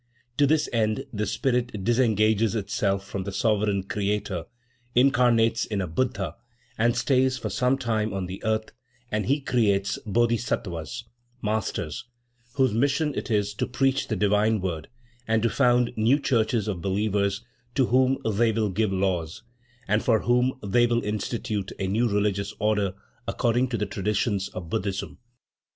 [0.37, 4.45] To this end the Spirit disengages itself from the sovereign Creator,
[4.95, 6.37] incarnates in a buddha
[6.75, 8.71] and stays for some time on the earth,
[9.09, 11.03] where he creates Bodhisattvas
[11.43, 12.05] (masters),
[12.55, 14.87] whose mission it is to preach the divine word
[15.27, 17.45] and to found new churches of believers
[17.75, 19.43] to whom they will give laws,
[19.87, 22.95] and for whom they will institute a new religious order
[23.27, 25.19] according to the traditions of Buddhism.